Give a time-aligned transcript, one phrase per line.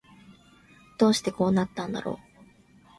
[0.97, 2.17] どうしてこうなったんだろう